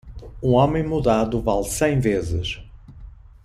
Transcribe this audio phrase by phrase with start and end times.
[0.41, 2.57] Um homem mudado vale cem vezes.